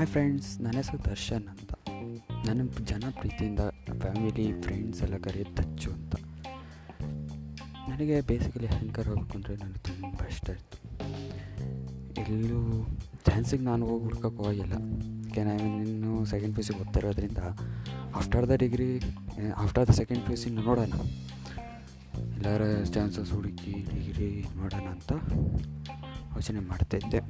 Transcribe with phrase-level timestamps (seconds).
[0.00, 1.72] Hi friends ನನ್ನ ಹೆಸರು ದರ್ಶನ್ ಅಂತ.
[2.46, 3.62] ನನ್ನ ಜನ ಪ್ರೀತಿಯಿಂದ
[4.02, 6.14] ಫ್ಯಾಮಿಲಿ ಫ್ರೆಂಡ್ಸ್ ಎಲ್ಲ ಕರೆಯೋದು ತಚ್ಚು ಅಂತ.
[7.88, 10.78] ನನಗೆ ಬೇಸಿಕಲಿ ಅಹಂಕಾರ ಹೋಗ್ಬೇಕು ಅಂದರೆ ನನಗೆ ತುಂಬ ಇಷ್ಟ ಇತ್ತು
[12.22, 12.60] ಎಲ್ಲೂ
[13.28, 14.74] ಚಾನ್ಸಿಗೆ ನಾನು ಹೋಗಿ ಹುಡ್ಕೋಕೆ ಹೋಗಿಲ್ಲ.
[15.26, 17.42] ಯಾಕೆ ನಾನು ಇನ್ನೂ second P U C ಓದ್ತಿರೋದ್ರಿಂದ
[18.20, 18.88] after the degree
[19.64, 20.92] after the second P U C ನೋಡೋಣ.
[22.36, 22.62] ಎಲ್ಲರ
[22.96, 25.12] ಚಾನ್ಸಸ್ ಹುಡುಕಿ ಡಿಗ್ರಿ ನೋಡೋಣ ಅಂತ
[26.36, 27.22] ಯೋಚನೆ ಮಾಡ್ತಾಯಿದ್ದೆ